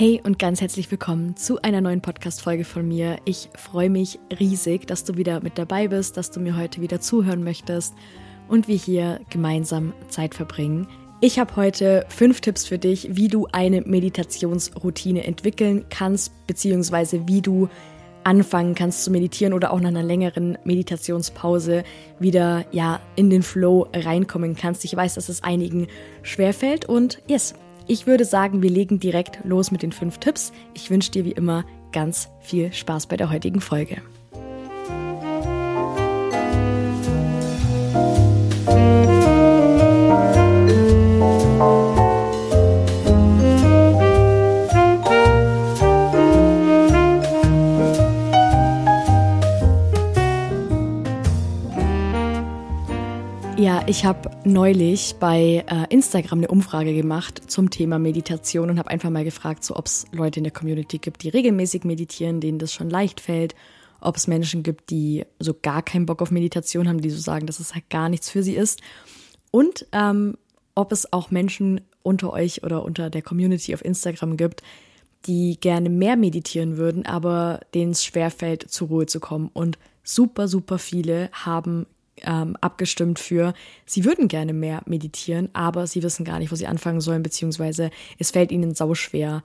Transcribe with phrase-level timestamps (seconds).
[0.00, 3.18] Hey und ganz herzlich willkommen zu einer neuen Podcast-Folge von mir.
[3.26, 7.02] Ich freue mich riesig, dass du wieder mit dabei bist, dass du mir heute wieder
[7.02, 7.92] zuhören möchtest
[8.48, 10.88] und wir hier gemeinsam Zeit verbringen.
[11.20, 17.42] Ich habe heute fünf Tipps für dich, wie du eine Meditationsroutine entwickeln kannst, beziehungsweise wie
[17.42, 17.68] du
[18.24, 21.84] anfangen kannst zu meditieren oder auch nach einer längeren Meditationspause
[22.18, 24.82] wieder ja in den Flow reinkommen kannst.
[24.86, 25.88] Ich weiß, dass es einigen
[26.22, 27.54] schwerfällt und yes,
[27.90, 30.52] ich würde sagen, wir legen direkt los mit den fünf Tipps.
[30.74, 34.00] Ich wünsche dir wie immer ganz viel Spaß bei der heutigen Folge.
[53.60, 58.88] Ja, ich habe neulich bei äh, Instagram eine Umfrage gemacht zum Thema Meditation und habe
[58.88, 62.58] einfach mal gefragt, so ob es Leute in der Community gibt, die regelmäßig meditieren, denen
[62.58, 63.54] das schon leicht fällt,
[64.00, 67.44] ob es Menschen gibt, die so gar keinen Bock auf Meditation haben, die so sagen,
[67.44, 68.80] dass es halt gar nichts für sie ist
[69.50, 70.38] und ähm,
[70.74, 74.62] ob es auch Menschen unter euch oder unter der Community auf Instagram gibt,
[75.26, 79.50] die gerne mehr meditieren würden, aber denen es schwerfällt, zur Ruhe zu kommen.
[79.52, 81.84] Und super, super viele haben
[82.24, 83.54] ähm, abgestimmt für,
[83.86, 87.90] sie würden gerne mehr meditieren, aber sie wissen gar nicht, wo sie anfangen sollen, beziehungsweise
[88.18, 89.42] es fällt ihnen sauschwer,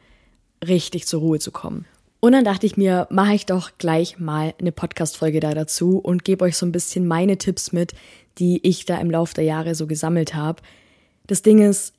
[0.65, 1.85] richtig zur Ruhe zu kommen.
[2.19, 6.23] Und dann dachte ich mir, mache ich doch gleich mal eine Podcast-Folge da dazu und
[6.23, 7.93] gebe euch so ein bisschen meine Tipps mit,
[8.39, 10.61] die ich da im Laufe der Jahre so gesammelt habe.
[11.27, 11.93] Das Ding ist,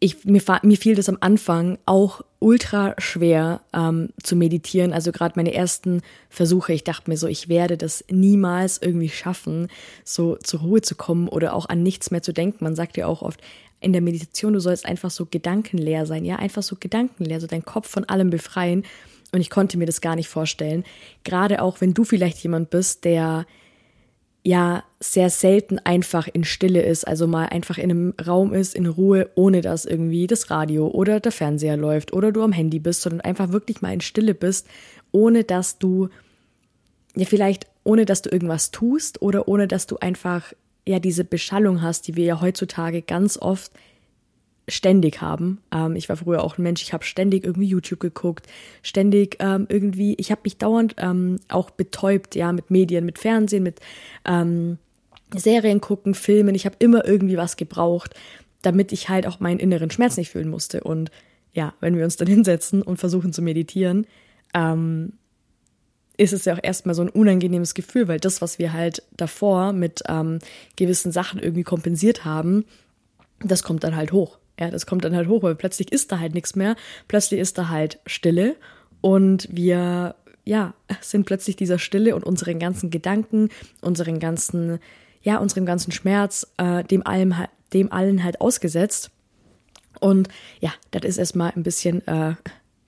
[0.00, 4.92] ich, mir, mir fiel das am Anfang auch ultra schwer ähm, zu meditieren.
[4.92, 9.68] Also gerade meine ersten Versuche, ich dachte mir so, ich werde das niemals irgendwie schaffen,
[10.04, 12.64] so zur Ruhe zu kommen oder auch an nichts mehr zu denken.
[12.64, 13.40] Man sagt ja auch oft
[13.80, 17.64] in der Meditation, du sollst einfach so gedankenleer sein, ja, einfach so gedankenleer, so deinen
[17.64, 18.84] Kopf von allem befreien.
[19.32, 20.84] Und ich konnte mir das gar nicht vorstellen.
[21.24, 23.46] Gerade auch, wenn du vielleicht jemand bist, der
[24.44, 28.86] ja sehr selten einfach in Stille ist, also mal einfach in einem Raum ist, in
[28.86, 33.02] Ruhe, ohne dass irgendwie das Radio oder der Fernseher läuft oder du am Handy bist,
[33.02, 34.66] sondern einfach wirklich mal in Stille bist,
[35.12, 36.08] ohne dass du,
[37.14, 40.52] ja vielleicht ohne dass du irgendwas tust oder ohne dass du einfach
[40.86, 43.72] ja diese Beschallung hast, die wir ja heutzutage ganz oft
[44.68, 45.60] ständig haben.
[45.72, 48.46] Ähm, ich war früher auch ein Mensch, ich habe ständig irgendwie YouTube geguckt,
[48.82, 53.62] ständig ähm, irgendwie, ich habe mich dauernd ähm, auch betäubt, ja, mit Medien, mit Fernsehen,
[53.62, 53.80] mit
[54.24, 54.78] ähm,
[55.34, 56.54] Serien gucken, Filmen.
[56.54, 58.14] Ich habe immer irgendwie was gebraucht,
[58.62, 60.82] damit ich halt auch meinen inneren Schmerz nicht fühlen musste.
[60.82, 61.10] Und
[61.52, 64.06] ja, wenn wir uns dann hinsetzen und versuchen zu meditieren,
[64.54, 65.14] ähm,
[66.16, 69.72] ist es ja auch erstmal so ein unangenehmes Gefühl, weil das, was wir halt davor
[69.72, 70.38] mit ähm,
[70.76, 72.64] gewissen Sachen irgendwie kompensiert haben,
[73.40, 74.38] das kommt dann halt hoch.
[74.62, 76.76] Ja, das kommt dann halt hoch, weil plötzlich ist da halt nichts mehr.
[77.08, 78.54] Plötzlich ist da halt Stille
[79.00, 80.14] und wir,
[80.44, 83.48] ja, sind plötzlich dieser Stille und unseren ganzen Gedanken,
[83.80, 84.78] unseren ganzen,
[85.22, 87.34] ja, unserem ganzen Schmerz, äh, dem allem,
[87.72, 89.10] dem allen halt ausgesetzt.
[89.98, 90.28] Und
[90.60, 92.34] ja, das ist erstmal ein bisschen, äh,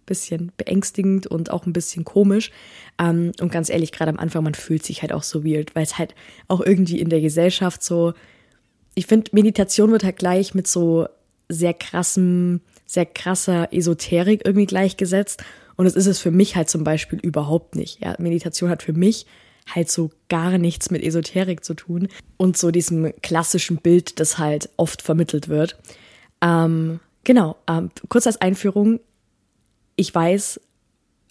[0.07, 2.53] bisschen beängstigend und auch ein bisschen komisch.
[3.01, 5.83] Ähm, und ganz ehrlich, gerade am Anfang, man fühlt sich halt auch so weird, weil
[5.83, 6.15] es halt
[6.47, 8.13] auch irgendwie in der Gesellschaft so,
[8.95, 11.09] ich finde, Meditation wird halt gleich mit so
[11.49, 15.43] sehr krassem, sehr krasser Esoterik irgendwie gleichgesetzt.
[15.77, 18.01] Und das ist es für mich halt zum Beispiel überhaupt nicht.
[18.01, 19.27] Ja, Meditation hat für mich
[19.73, 24.69] halt so gar nichts mit Esoterik zu tun und so diesem klassischen Bild, das halt
[24.77, 25.79] oft vermittelt wird.
[26.43, 29.01] Ähm, genau, ähm, kurz als Einführung,
[29.97, 30.61] ich weiß,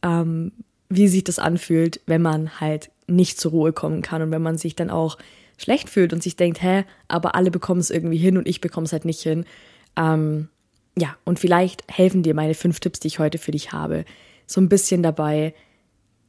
[0.03, 0.51] ähm,
[0.89, 4.57] wie sich das anfühlt, wenn man halt nicht zur Ruhe kommen kann und wenn man
[4.57, 5.17] sich dann auch
[5.57, 8.85] schlecht fühlt und sich denkt, hä, aber alle bekommen es irgendwie hin und ich bekomme
[8.85, 9.45] es halt nicht hin.
[9.95, 10.49] Ähm,
[10.97, 14.05] ja, und vielleicht helfen dir meine fünf Tipps, die ich heute für dich habe,
[14.45, 15.53] so ein bisschen dabei,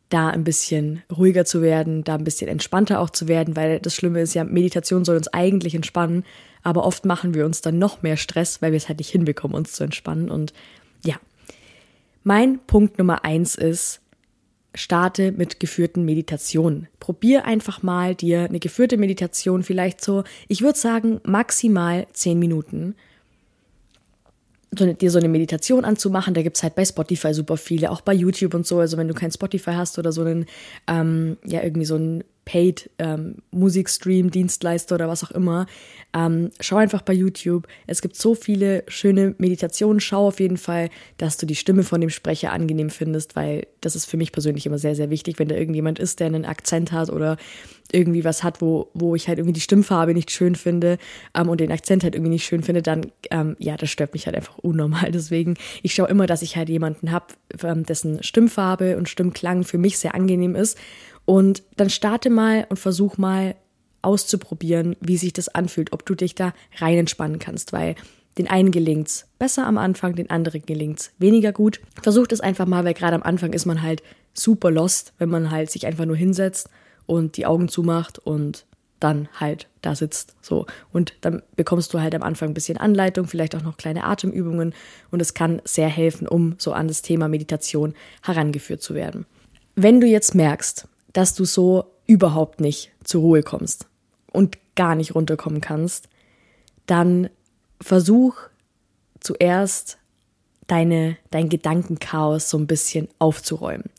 [0.08, 3.94] da ein bisschen ruhiger zu werden, da ein bisschen entspannter auch zu werden, weil das
[3.94, 6.25] Schlimme ist ja, Meditation soll uns eigentlich entspannen,
[6.62, 9.56] aber oft machen wir uns dann noch mehr Stress, weil wir es halt nicht hinbekommen,
[9.56, 10.31] uns zu entspannen.
[10.31, 10.52] Und
[11.05, 11.17] ja,
[12.22, 14.00] mein Punkt Nummer eins ist,
[14.75, 16.88] starte mit geführten Meditationen.
[17.00, 22.94] Probier einfach mal dir eine geführte Meditation vielleicht so, ich würde sagen, maximal zehn Minuten
[24.79, 26.35] so eine, dir so eine Meditation anzumachen.
[26.35, 28.79] Da gibt es halt bei Spotify super viele, auch bei YouTube und so.
[28.79, 30.47] Also wenn du kein Spotify hast oder so einen,
[30.88, 35.67] ähm, ja, irgendwie so einen Paid ähm, Musikstream, Dienstleister oder was auch immer.
[36.14, 37.67] Ähm, schau einfach bei YouTube.
[37.87, 40.00] Es gibt so viele schöne Meditationen.
[40.00, 43.96] Schau auf jeden Fall, dass du die Stimme von dem Sprecher angenehm findest, weil das
[43.96, 46.93] ist für mich persönlich immer sehr, sehr wichtig, wenn da irgendjemand ist, der einen Akzent
[46.93, 47.37] hat oder
[47.93, 50.99] irgendwie was hat, wo, wo ich halt irgendwie die Stimmfarbe nicht schön finde
[51.35, 54.26] ähm, und den Akzent halt irgendwie nicht schön finde, dann, ähm, ja, das stört mich
[54.26, 55.11] halt einfach unnormal.
[55.12, 57.26] Deswegen, ich schaue immer, dass ich halt jemanden habe,
[57.62, 60.79] ähm, dessen Stimmfarbe und Stimmklang für mich sehr angenehm ist.
[61.25, 63.55] Und dann starte mal und versuch mal
[64.03, 67.94] auszuprobieren, wie sich das anfühlt, ob du dich da rein entspannen kannst, weil
[68.37, 71.81] den einen gelingt's besser am Anfang, den anderen gelingt's weniger gut.
[72.03, 75.50] Versucht es einfach mal, weil gerade am Anfang ist man halt super lost, wenn man
[75.50, 76.69] halt sich einfach nur hinsetzt
[77.06, 78.67] und die Augen zumacht und
[79.00, 80.35] dann halt da sitzt.
[80.41, 80.67] So.
[80.93, 84.75] Und dann bekommst du halt am Anfang ein bisschen Anleitung, vielleicht auch noch kleine Atemübungen
[85.11, 89.27] und es kann sehr helfen, um so an das Thema Meditation herangeführt zu werden.
[89.77, 93.87] Wenn du jetzt merkst, dass du so überhaupt nicht zur Ruhe kommst
[94.31, 96.08] und gar nicht runterkommen kannst,
[96.87, 97.31] dann
[97.81, 98.37] versuch
[99.20, 99.99] zuerst
[100.66, 103.90] deine, dein Gedankenchaos so ein bisschen aufzuräumen.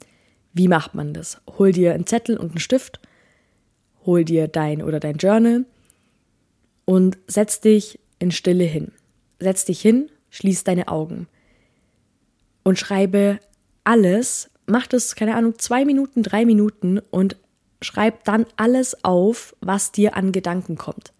[0.53, 1.41] Wie macht man das?
[1.57, 2.99] Hol dir einen Zettel und einen Stift,
[4.05, 5.65] hol dir dein oder dein Journal
[6.85, 8.91] und setz dich in Stille hin.
[9.39, 11.27] Setz dich hin, schließ deine Augen
[12.63, 13.39] und schreibe
[13.83, 17.35] alles, mach das, keine Ahnung, zwei Minuten, drei Minuten und
[17.81, 21.13] schreib dann alles auf, was dir an Gedanken kommt.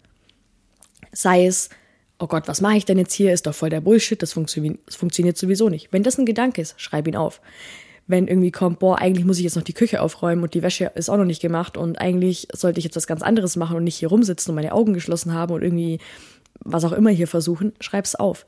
[1.12, 1.70] Sei es,
[2.18, 3.32] oh Gott, was mache ich denn jetzt hier?
[3.32, 5.92] Ist doch voll der Bullshit, das, funktio das funktioniert sowieso nicht.
[5.92, 7.40] Wenn das ein Gedanke ist, schreib ihn auf
[8.06, 10.92] wenn irgendwie kommt, boah, eigentlich muss ich jetzt noch die Küche aufräumen und die Wäsche
[10.94, 13.84] ist auch noch nicht gemacht und eigentlich sollte ich jetzt was ganz anderes machen und
[13.84, 15.98] nicht hier rumsitzen und meine Augen geschlossen haben und irgendwie
[16.60, 18.46] was auch immer hier versuchen, schreib's auf.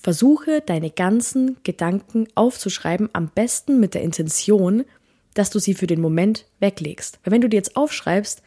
[0.00, 4.84] Versuche deine ganzen Gedanken aufzuschreiben, am besten mit der Intention,
[5.34, 7.18] dass du sie für den Moment weglegst.
[7.24, 8.42] Weil wenn du dir jetzt aufschreibst,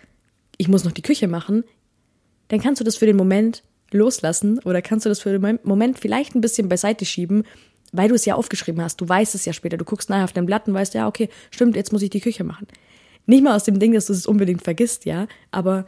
[0.57, 1.63] ich muss noch die Küche machen,
[2.47, 5.99] dann kannst du das für den Moment loslassen oder kannst du das für den Moment
[5.99, 7.43] vielleicht ein bisschen beiseite schieben
[7.91, 10.33] weil du es ja aufgeschrieben hast, du weißt es ja später, du guckst nachher auf
[10.33, 12.67] dein Blatt und weißt, ja, okay, stimmt, jetzt muss ich die Küche machen.
[13.25, 15.85] Nicht mal aus dem Ding, dass du es unbedingt vergisst, ja, aber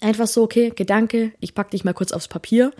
[0.00, 2.72] einfach so, okay, Gedanke, ich pack dich mal kurz aufs Papier,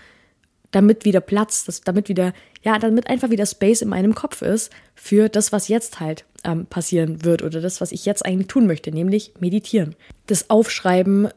[0.71, 2.33] damit wieder Platz, dass, damit wieder,
[2.63, 6.67] ja, damit einfach wieder Space in meinem Kopf ist für das, was jetzt halt ähm,
[6.67, 9.95] passieren wird oder das, was ich jetzt eigentlich tun möchte, nämlich meditieren.
[10.27, 11.29] Das Aufschreiben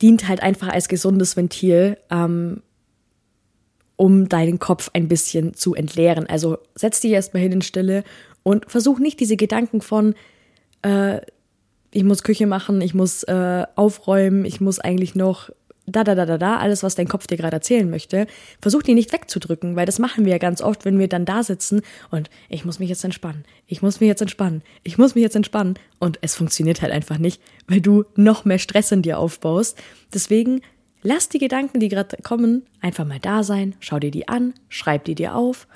[0.00, 2.62] dient halt einfach als gesundes Ventil, ähm,
[3.96, 6.26] um deinen Kopf ein bisschen zu entleeren.
[6.26, 8.04] Also setz dich erstmal hin in Stille
[8.42, 10.14] und versuch nicht diese Gedanken von,
[10.82, 11.20] äh,
[11.90, 15.50] ich muss Küche machen, ich muss äh, aufräumen, ich muss eigentlich noch
[15.88, 18.26] da, da, da, da, da, alles, was dein Kopf dir gerade erzählen möchte,
[18.60, 21.42] versuch die nicht wegzudrücken, weil das machen wir ja ganz oft, wenn wir dann da
[21.42, 25.22] sitzen und ich muss mich jetzt entspannen, ich muss mich jetzt entspannen, ich muss mich
[25.22, 29.18] jetzt entspannen und es funktioniert halt einfach nicht, weil du noch mehr Stress in dir
[29.18, 29.78] aufbaust.
[30.12, 30.60] Deswegen
[31.02, 35.04] Lass die Gedanken, die gerade kommen, einfach mal da sein, schau dir die an, schreib
[35.04, 35.68] die dir auf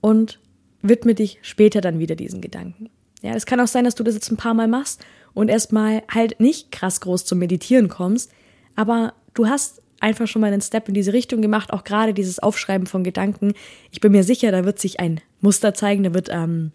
[0.00, 0.40] und
[0.82, 2.90] widme dich später dann wieder diesen Gedanken.
[3.22, 6.02] Ja, es kann auch sein, dass du das jetzt ein paar Mal machst und erstmal
[6.12, 8.30] halt nicht krass groß zum Meditieren kommst,
[8.76, 12.40] aber du hast einfach schon mal einen Step in diese Richtung gemacht, auch gerade dieses
[12.40, 13.54] Aufschreiben von Gedanken.
[13.92, 16.72] Ich bin mir sicher, da wird sich ein Muster zeigen, da wird ähm,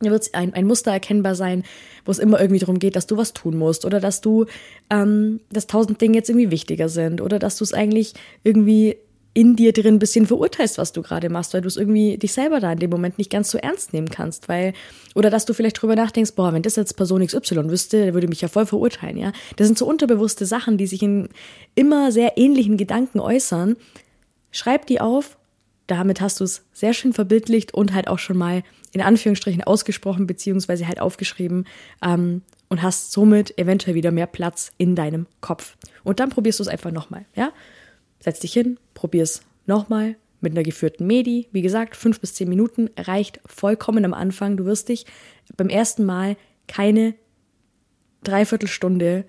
[0.00, 1.64] da wird ein, ein Muster erkennbar sein,
[2.04, 4.46] wo es immer irgendwie darum geht, dass du was tun musst oder dass du,
[4.90, 8.14] ähm, dass tausend Dinge jetzt irgendwie wichtiger sind oder dass du es eigentlich
[8.44, 8.96] irgendwie
[9.34, 12.32] in dir drin ein bisschen verurteilst, was du gerade machst, weil du es irgendwie dich
[12.32, 14.72] selber da in dem Moment nicht ganz so ernst nehmen kannst, weil,
[15.14, 18.28] oder dass du vielleicht drüber nachdenkst, boah, wenn das jetzt Person XY wüsste, der würde
[18.28, 19.32] mich ja voll verurteilen, ja.
[19.56, 21.28] Das sind so unterbewusste Sachen, die sich in
[21.74, 23.76] immer sehr ähnlichen Gedanken äußern.
[24.50, 25.38] Schreib die auf
[25.88, 30.26] damit hast du es sehr schön verbildlicht und halt auch schon mal in Anführungsstrichen ausgesprochen
[30.26, 31.66] beziehungsweise halt aufgeschrieben
[32.04, 35.76] ähm, und hast somit eventuell wieder mehr Platz in deinem Kopf.
[36.04, 37.52] Und dann probierst du es einfach nochmal, ja?
[38.20, 41.48] Setz dich hin, probier's nochmal mit einer geführten Medi.
[41.52, 44.56] Wie gesagt, fünf bis zehn Minuten reicht vollkommen am Anfang.
[44.56, 45.06] Du wirst dich
[45.56, 47.14] beim ersten Mal keine
[48.24, 49.24] Dreiviertelstunde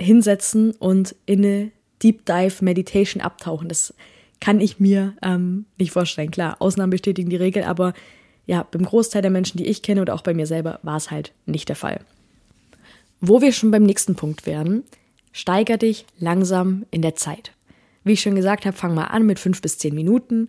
[0.00, 3.68] hinsetzen und in eine Deep Dive Meditation abtauchen.
[3.68, 3.94] Das
[4.40, 6.30] kann ich mir ähm, nicht vorstellen.
[6.30, 7.92] Klar, Ausnahmen bestätigen die Regel, aber
[8.44, 11.10] ja, beim Großteil der Menschen, die ich kenne oder auch bei mir selber, war es
[11.10, 12.00] halt nicht der Fall.
[13.20, 14.82] Wo wir schon beim nächsten Punkt werden,
[15.30, 17.52] steiger dich langsam in der Zeit.
[18.04, 20.48] Wie ich schon gesagt habe, fang mal an mit fünf bis zehn Minuten,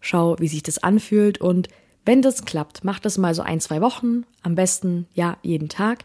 [0.00, 1.68] schau, wie sich das anfühlt und
[2.04, 6.04] wenn das klappt, mach das mal so ein, zwei Wochen, am besten ja jeden Tag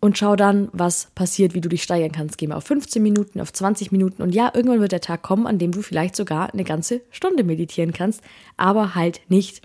[0.00, 2.38] und schau dann, was passiert, wie du dich steigern kannst.
[2.38, 5.46] Geh mal auf 15 Minuten, auf 20 Minuten und ja, irgendwann wird der Tag kommen,
[5.46, 8.22] an dem du vielleicht sogar eine ganze Stunde meditieren kannst,
[8.56, 9.62] aber halt nicht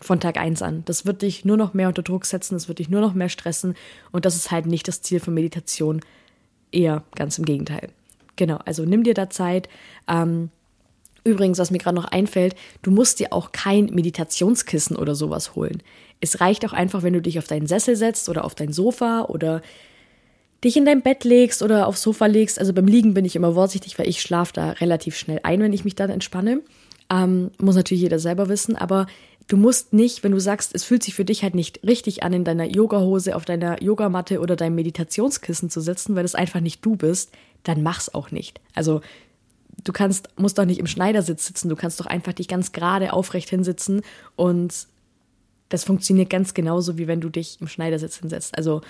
[0.00, 0.82] von Tag 1 an.
[0.84, 3.30] Das wird dich nur noch mehr unter Druck setzen, das wird dich nur noch mehr
[3.30, 3.74] stressen
[4.12, 6.00] und das ist halt nicht das Ziel von Meditation.
[6.70, 7.88] Eher ganz im Gegenteil.
[8.36, 9.68] Genau, also nimm dir da Zeit.
[10.08, 10.50] Ähm,
[11.24, 15.82] übrigens, was mir gerade noch einfällt, du musst dir auch kein Meditationskissen oder sowas holen.
[16.20, 19.22] Es reicht auch einfach, wenn du dich auf deinen Sessel setzt oder auf dein Sofa
[19.22, 19.62] oder
[20.64, 22.58] dich in dein Bett legst oder aufs Sofa legst.
[22.58, 25.72] Also beim Liegen bin ich immer vorsichtig, weil ich schlafe da relativ schnell ein, wenn
[25.72, 26.62] ich mich dann entspanne.
[27.10, 29.06] Ähm, muss natürlich jeder selber wissen, aber
[29.48, 32.32] du musst nicht, wenn du sagst, es fühlt sich für dich halt nicht richtig an,
[32.32, 36.84] in deiner Yogahose auf deiner Yogamatte oder deinem Meditationskissen zu sitzen, weil es einfach nicht
[36.84, 37.30] du bist,
[37.62, 38.60] dann mach's auch nicht.
[38.74, 39.00] Also
[39.82, 43.12] du kannst, musst doch nicht im Schneidersitz sitzen, du kannst doch einfach dich ganz gerade
[43.12, 44.02] aufrecht hinsitzen
[44.36, 44.86] und
[45.68, 48.56] das funktioniert ganz genauso, wie wenn du dich im Schneidersitz hinsetzt.
[48.56, 48.82] Also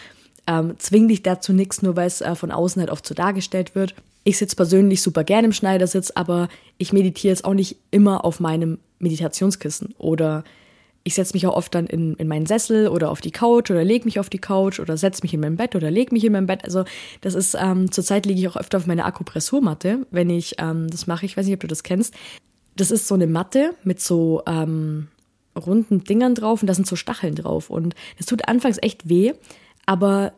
[0.47, 3.75] ähm, zwing dich dazu nichts, nur weil es äh, von außen halt oft so dargestellt
[3.75, 3.95] wird.
[4.25, 8.41] Ich sitze persönlich super gerne im Schneidersitz, aber ich meditiere jetzt auch nicht immer auf
[8.41, 10.43] meinem Meditationskissen oder
[11.05, 13.85] ich setze mich auch oft dann in, in meinen Sessel oder auf die Couch oder
[13.85, 16.33] lege mich auf die Couch oder setze mich in mein Bett oder lege mich in
[16.33, 16.65] mein Bett.
[16.65, 16.85] Also
[17.21, 21.07] das ist, ähm, zurzeit liege ich auch öfter auf meiner Akupressurmatte, wenn ich ähm, das
[21.07, 21.27] mache.
[21.27, 22.15] Ich weiß nicht, ob du das kennst.
[22.75, 25.09] Das ist so eine Matte mit so ähm,
[25.55, 27.69] runden Dingern drauf und da sind so Stacheln drauf.
[27.69, 29.35] Und das tut anfangs echt weh,
[29.85, 30.33] aber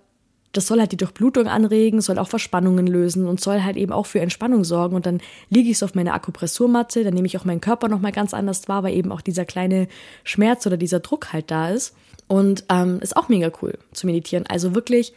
[0.52, 4.06] das soll halt die Durchblutung anregen, soll auch Verspannungen lösen und soll halt eben auch
[4.06, 4.96] für Entspannung sorgen.
[4.96, 8.12] Und dann liege ich so auf meiner Akupressurmatte, dann nehme ich auch meinen Körper nochmal
[8.12, 9.88] ganz anders wahr, weil eben auch dieser kleine
[10.24, 11.94] Schmerz oder dieser Druck halt da ist.
[12.28, 14.46] Und ähm, ist auch mega cool zu meditieren.
[14.46, 15.12] Also wirklich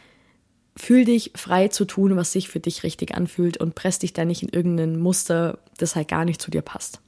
[0.76, 4.24] fühl dich frei zu tun, was sich für dich richtig anfühlt und press dich da
[4.24, 7.00] nicht in irgendein Muster, das halt gar nicht zu dir passt.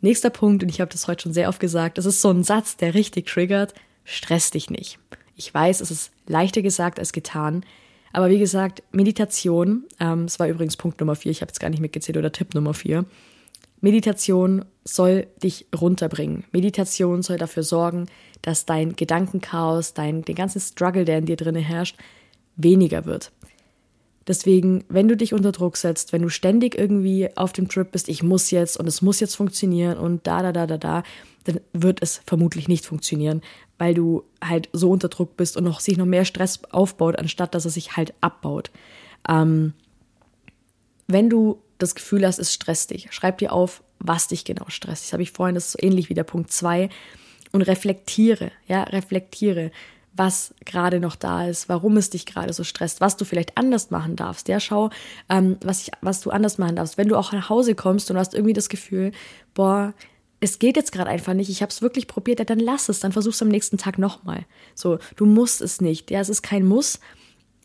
[0.00, 2.42] Nächster Punkt, und ich habe das heute schon sehr oft gesagt, das ist so ein
[2.42, 3.74] Satz, der richtig triggert,
[4.04, 4.98] stress dich nicht.
[5.36, 7.64] Ich weiß, es ist leichter gesagt als getan.
[8.12, 11.80] Aber wie gesagt, Meditation, ähm, war übrigens Punkt Nummer vier, ich habe jetzt gar nicht
[11.80, 13.06] mitgezählt, oder Tipp Nummer vier.
[13.80, 16.44] Meditation soll dich runterbringen.
[16.52, 18.06] Meditation soll dafür sorgen,
[18.42, 21.96] dass dein Gedankenchaos, dein, den ganzen Struggle, der in dir drin herrscht,
[22.56, 23.32] weniger wird.
[24.26, 28.08] Deswegen, wenn du dich unter Druck setzt, wenn du ständig irgendwie auf dem Trip bist,
[28.08, 31.02] ich muss jetzt und es muss jetzt funktionieren und da, da, da, da, da,
[31.44, 33.42] dann wird es vermutlich nicht funktionieren,
[33.78, 37.54] weil du halt so unter Druck bist und noch sich noch mehr Stress aufbaut, anstatt
[37.54, 38.70] dass er sich halt abbaut.
[39.28, 39.74] Ähm,
[41.06, 45.04] wenn du das Gefühl hast, es stresst dich, schreib dir auf, was dich genau stresst.
[45.04, 46.88] Das habe ich vorhin, das ist so ähnlich wie der Punkt 2.
[47.52, 49.72] Und reflektiere, ja, reflektiere,
[50.14, 53.90] was gerade noch da ist, warum es dich gerade so stresst, was du vielleicht anders
[53.90, 54.48] machen darfst.
[54.48, 54.90] Ja, schau,
[55.28, 56.98] ähm, was, ich, was du anders machen darfst.
[56.98, 59.12] Wenn du auch nach Hause kommst und hast irgendwie das Gefühl,
[59.54, 59.94] boah,
[60.42, 62.98] es geht jetzt gerade einfach nicht, ich habe es wirklich probiert, ja, dann lass es,
[62.98, 64.44] dann versuch es am nächsten Tag nochmal.
[64.74, 66.98] So, du musst es nicht, ja, es ist kein Muss.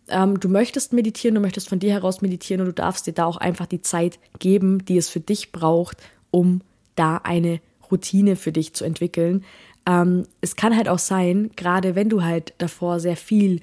[0.09, 3.25] Ähm, du möchtest meditieren, du möchtest von dir heraus meditieren und du darfst dir da
[3.25, 5.97] auch einfach die Zeit geben, die es für dich braucht,
[6.29, 6.61] um
[6.93, 9.43] da eine Routine für dich zu entwickeln.
[9.87, 13.61] Ähm, es kann halt auch sein, gerade wenn du halt davor sehr viel,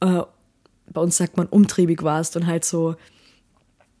[0.00, 0.20] äh,
[0.92, 2.94] bei uns sagt man, umtriebig warst und halt so,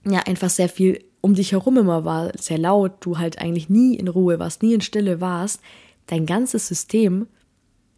[0.04, 3.96] ja, einfach sehr viel um dich herum immer war, sehr laut, du halt eigentlich nie
[3.96, 5.60] in Ruhe warst, nie in Stille warst,
[6.06, 7.26] dein ganzes System,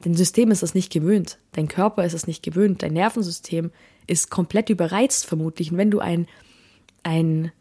[0.01, 3.71] dein System ist es nicht gewöhnt, dein Körper ist es nicht gewöhnt, dein Nervensystem
[4.07, 5.71] ist komplett überreizt vermutlich.
[5.71, 6.27] Und wenn du ein,
[7.03, 7.53] ein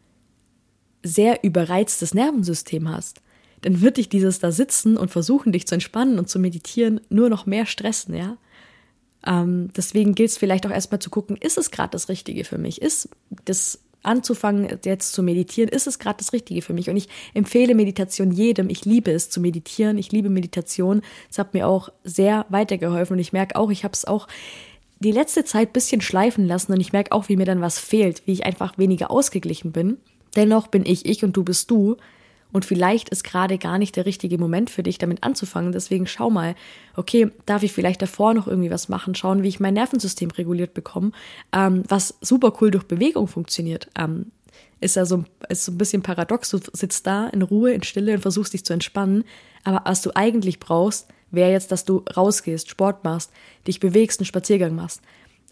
[1.02, 3.20] sehr überreiztes Nervensystem hast,
[3.62, 7.28] dann wird dich dieses da sitzen und versuchen, dich zu entspannen und zu meditieren, nur
[7.28, 8.36] noch mehr stressen, ja.
[9.24, 12.58] Ähm, deswegen gilt es vielleicht auch erstmal zu gucken, ist es gerade das Richtige für
[12.58, 12.82] mich?
[12.82, 13.08] Ist
[13.44, 16.90] das anzufangen, jetzt zu meditieren, ist es gerade das Richtige für mich.
[16.90, 18.68] Und ich empfehle Meditation jedem.
[18.68, 19.98] Ich liebe es zu meditieren.
[19.98, 21.02] Ich liebe Meditation.
[21.30, 23.14] Es hat mir auch sehr weitergeholfen.
[23.14, 24.28] Und ich merke auch, ich habe es auch
[24.98, 26.72] die letzte Zeit ein bisschen schleifen lassen.
[26.72, 29.98] Und ich merke auch, wie mir dann was fehlt, wie ich einfach weniger ausgeglichen bin.
[30.36, 31.96] Dennoch bin ich ich und du bist du.
[32.52, 35.72] Und vielleicht ist gerade gar nicht der richtige Moment für dich, damit anzufangen.
[35.72, 36.54] Deswegen schau mal,
[36.96, 39.14] okay, darf ich vielleicht davor noch irgendwie was machen?
[39.14, 41.12] Schauen, wie ich mein Nervensystem reguliert bekomme,
[41.52, 43.88] ähm, was super cool durch Bewegung funktioniert.
[43.98, 44.32] Ähm,
[44.80, 46.50] ist ja so, ist so ein bisschen paradox.
[46.50, 49.24] Du sitzt da in Ruhe, in Stille und versuchst dich zu entspannen.
[49.64, 53.30] Aber was du eigentlich brauchst, wäre jetzt, dass du rausgehst, Sport machst,
[53.66, 55.00] dich bewegst, einen Spaziergang machst.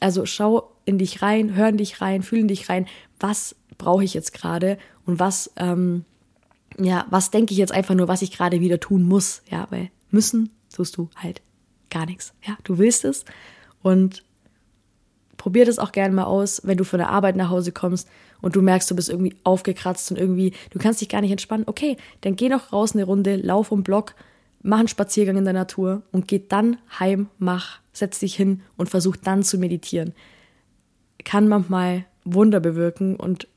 [0.01, 2.87] Also schau in dich rein, hör in dich rein, fühl in dich rein.
[3.19, 6.05] Was brauche ich jetzt gerade und was ähm,
[6.85, 9.91] ja, was denke ich jetzt einfach nur, was ich gerade wieder tun muss, ja, weil
[10.11, 11.43] müssen tust du halt
[11.91, 13.25] gar nichts, ja, du willst es
[13.83, 14.25] und
[15.37, 18.09] probier das auch gerne mal aus, wenn du von der Arbeit nach Hause kommst
[18.43, 21.67] und du merkst, du bist irgendwie aufgekratzt und irgendwie, du kannst dich gar nicht entspannen,
[21.67, 24.15] okay, dann geh noch raus eine Runde, lauf um Block,
[24.63, 28.91] mach einen Spaziergang in der Natur und geh dann heim, mach, setz dich hin und
[28.91, 30.13] versuch dann zu meditieren.
[31.25, 33.49] Kann manchmal Wunder bewirken und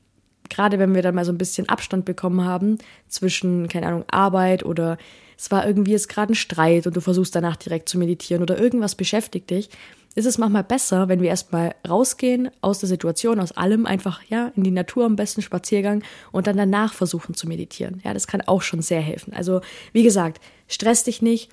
[0.50, 4.64] gerade wenn wir dann mal so ein bisschen Abstand bekommen haben zwischen, keine Ahnung, Arbeit
[4.64, 4.98] oder
[5.36, 8.58] es war irgendwie jetzt gerade ein Streit und du versuchst danach direkt zu meditieren oder
[8.58, 9.70] irgendwas beschäftigt dich,
[10.14, 14.52] ist es manchmal besser, wenn wir erstmal rausgehen aus der Situation, aus allem, einfach ja
[14.54, 18.00] in die Natur am besten Spaziergang und dann danach versuchen zu meditieren.
[18.04, 19.34] Ja, das kann auch schon sehr helfen.
[19.34, 19.60] Also
[19.92, 21.50] wie gesagt, stress dich nicht,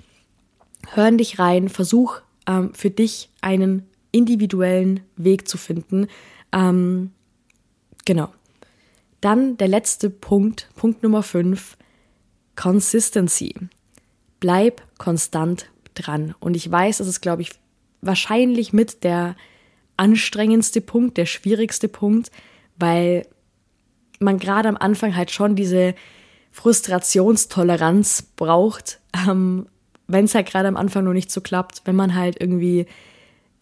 [0.92, 6.06] hör in dich rein, versuch ähm, für dich einen individuellen Weg zu finden.
[6.52, 7.10] Ähm,
[8.04, 8.28] genau.
[9.22, 11.78] Dann der letzte Punkt, Punkt Nummer 5,
[12.56, 13.54] Consistency.
[14.40, 16.34] Bleib konstant dran.
[16.40, 17.52] Und ich weiß, das ist, glaube ich,
[18.00, 19.36] wahrscheinlich mit der
[19.96, 22.32] anstrengendste Punkt, der schwierigste Punkt,
[22.76, 23.26] weil
[24.18, 25.94] man gerade am Anfang halt schon diese
[26.50, 29.66] Frustrationstoleranz braucht, ähm,
[30.08, 32.86] wenn es halt gerade am Anfang noch nicht so klappt, wenn man halt irgendwie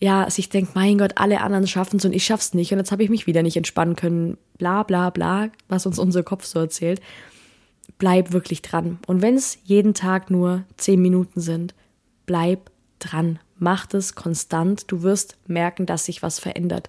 [0.00, 2.90] ja sich denkt, mein Gott, alle anderen schaffen es und ich schaff's nicht und jetzt
[2.90, 6.59] habe ich mich wieder nicht entspannen können, bla bla bla, was uns unser Kopf so
[6.59, 7.00] erzählt.
[7.99, 8.99] Bleib wirklich dran.
[9.07, 11.75] Und wenn es jeden Tag nur zehn Minuten sind,
[12.25, 13.38] bleib dran.
[13.59, 14.90] Mach das konstant.
[14.90, 16.88] Du wirst merken, dass sich was verändert.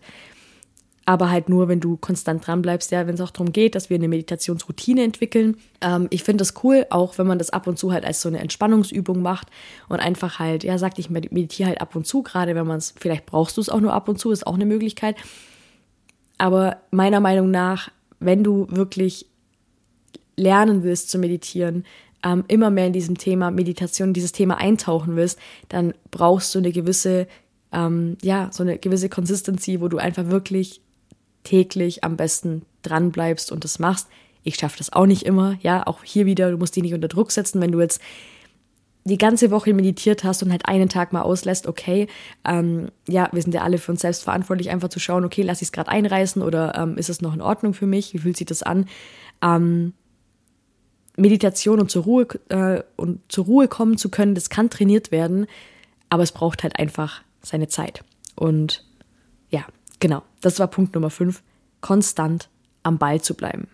[1.05, 3.89] Aber halt nur, wenn du konstant dran bleibst, ja, wenn es auch darum geht, dass
[3.89, 5.57] wir eine Meditationsroutine entwickeln.
[5.81, 8.29] Ähm, ich finde das cool, auch wenn man das ab und zu halt als so
[8.29, 9.47] eine Entspannungsübung macht
[9.89, 12.93] und einfach halt, ja, sagt, ich meditiere halt ab und zu, gerade wenn man es,
[12.97, 15.15] vielleicht brauchst du es auch nur ab und zu, ist auch eine Möglichkeit.
[16.37, 17.89] Aber meiner Meinung nach,
[18.19, 19.25] wenn du wirklich
[20.37, 21.85] lernen willst zu meditieren,
[22.23, 25.39] ähm, immer mehr in diesem Thema Meditation, dieses Thema eintauchen willst,
[25.69, 27.27] dann brauchst du eine gewisse,
[27.71, 30.81] ähm, ja, so eine gewisse Consistency, wo du einfach wirklich
[31.43, 34.07] täglich am besten dran bleibst und das machst.
[34.43, 37.07] Ich schaffe das auch nicht immer, ja, auch hier wieder, du musst dich nicht unter
[37.07, 38.01] Druck setzen, wenn du jetzt
[39.03, 42.07] die ganze Woche meditiert hast und halt einen Tag mal auslässt, okay,
[42.45, 45.61] ähm, ja, wir sind ja alle für uns selbst verantwortlich, einfach zu schauen, okay, lass
[45.61, 48.37] ich es gerade einreißen oder ähm, ist es noch in Ordnung für mich, wie fühlt
[48.37, 48.85] sich das an?
[49.41, 49.93] Ähm,
[51.17, 55.47] Meditation und zur Ruhe äh, und zur Ruhe kommen zu können, das kann trainiert werden,
[56.09, 58.03] aber es braucht halt einfach seine Zeit.
[58.35, 58.85] Und
[60.01, 61.41] genau, das war Punkt Nummer 5,
[61.79, 62.49] konstant
[62.83, 63.69] am Ball zu bleiben.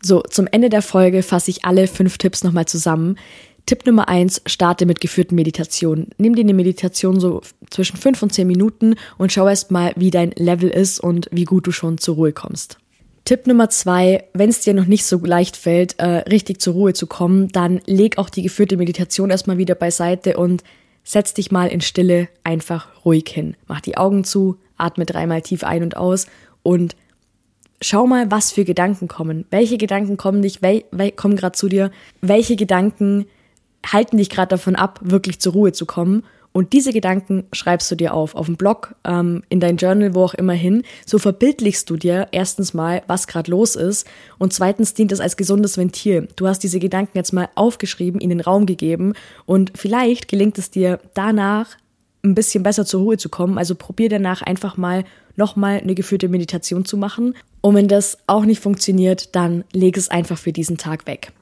[0.00, 3.16] So, zum Ende der Folge fasse ich alle fünf Tipps nochmal zusammen.
[3.66, 6.10] Tipp Nummer eins, starte mit geführten Meditationen.
[6.18, 10.10] Nimm dir eine Meditation so zwischen fünf und zehn Minuten und schau erst mal, wie
[10.10, 12.78] dein Level ist und wie gut du schon zur Ruhe kommst.
[13.24, 16.92] Tipp Nummer zwei, wenn es dir noch nicht so leicht fällt, äh, richtig zur Ruhe
[16.92, 20.62] zu kommen, dann leg auch die geführte Meditation erstmal wieder beiseite und
[21.04, 23.56] setz dich mal in Stille einfach ruhig hin.
[23.66, 26.26] Mach die Augen zu, atme dreimal tief ein und aus
[26.62, 26.96] und
[27.80, 29.46] schau mal, was für Gedanken kommen.
[29.50, 31.90] Welche Gedanken kommen dich, wel, wel, kommen gerade zu dir?
[32.20, 33.26] Welche Gedanken
[33.86, 36.24] halten dich gerade davon ab, wirklich zur Ruhe zu kommen?
[36.56, 40.22] Und diese Gedanken schreibst du dir auf, auf dem Blog, ähm, in dein Journal, wo
[40.22, 40.84] auch immer hin.
[41.04, 44.06] So verbildlichst du dir erstens mal, was gerade los ist.
[44.38, 46.28] Und zweitens dient es als gesundes Ventil.
[46.36, 49.14] Du hast diese Gedanken jetzt mal aufgeschrieben, ihnen Raum gegeben.
[49.46, 51.70] Und vielleicht gelingt es dir danach,
[52.24, 53.58] ein bisschen besser zur Ruhe zu kommen.
[53.58, 55.04] Also probier danach einfach mal
[55.36, 57.34] nochmal eine geführte Meditation zu machen.
[57.60, 61.32] Und wenn das auch nicht funktioniert, dann leg es einfach für diesen Tag weg.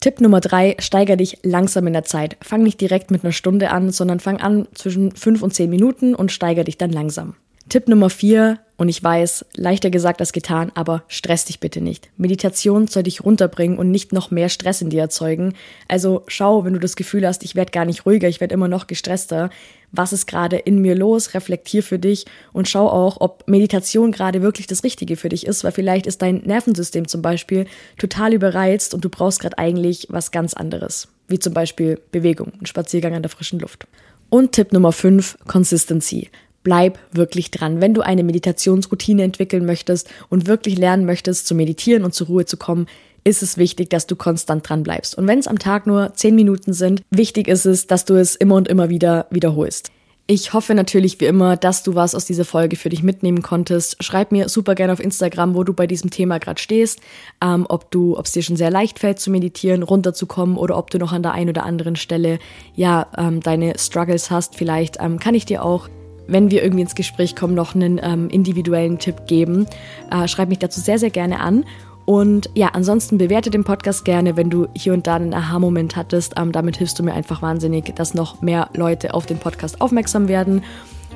[0.00, 2.36] Tipp Nummer drei, steiger dich langsam in der Zeit.
[2.40, 6.14] Fang nicht direkt mit einer Stunde an, sondern fang an zwischen fünf und zehn Minuten
[6.14, 7.34] und steiger dich dann langsam.
[7.68, 12.10] Tipp Nummer vier, und ich weiß, leichter gesagt als getan, aber stress dich bitte nicht.
[12.16, 15.54] Meditation soll dich runterbringen und nicht noch mehr Stress in dir erzeugen.
[15.88, 18.68] Also schau, wenn du das Gefühl hast, ich werde gar nicht ruhiger, ich werde immer
[18.68, 19.50] noch gestresster,
[19.90, 24.42] was ist gerade in mir los, reflektier für dich und schau auch, ob Meditation gerade
[24.42, 27.66] wirklich das Richtige für dich ist, weil vielleicht ist dein Nervensystem zum Beispiel
[27.98, 32.66] total überreizt und du brauchst gerade eigentlich was ganz anderes, wie zum Beispiel Bewegung, ein
[32.66, 33.88] Spaziergang an der frischen Luft.
[34.30, 36.30] Und Tipp Nummer 5, Consistency
[36.68, 37.80] bleib wirklich dran.
[37.80, 42.44] Wenn du eine Meditationsroutine entwickeln möchtest und wirklich lernen möchtest, zu meditieren und zur Ruhe
[42.44, 42.88] zu kommen,
[43.24, 45.16] ist es wichtig, dass du konstant dran bleibst.
[45.16, 48.36] Und wenn es am Tag nur zehn Minuten sind, wichtig ist es, dass du es
[48.36, 49.92] immer und immer wieder wiederholst.
[50.26, 54.04] Ich hoffe natürlich wie immer, dass du was aus dieser Folge für dich mitnehmen konntest.
[54.04, 57.00] Schreib mir super gerne auf Instagram, wo du bei diesem Thema gerade stehst,
[57.42, 60.90] ähm, ob du, ob es dir schon sehr leicht fällt zu meditieren, runterzukommen oder ob
[60.90, 62.38] du noch an der einen oder anderen Stelle
[62.74, 64.54] ja ähm, deine Struggles hast.
[64.54, 65.88] Vielleicht ähm, kann ich dir auch
[66.28, 69.66] wenn wir irgendwie ins Gespräch kommen, noch einen ähm, individuellen Tipp geben.
[70.10, 71.64] Äh, schreib mich dazu sehr, sehr gerne an.
[72.04, 76.34] Und ja, ansonsten bewerte den Podcast gerne, wenn du hier und da einen Aha-Moment hattest.
[76.38, 80.28] Ähm, damit hilfst du mir einfach wahnsinnig, dass noch mehr Leute auf den Podcast aufmerksam
[80.28, 80.62] werden.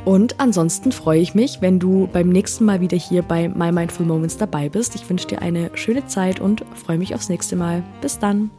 [0.04, 4.04] Und ansonsten freue ich mich, wenn du beim nächsten Mal wieder hier bei My Mindful
[4.04, 4.94] Moments dabei bist.
[4.94, 7.82] Ich wünsche dir eine schöne Zeit und freue mich aufs nächste Mal.
[8.00, 8.50] Bis dann.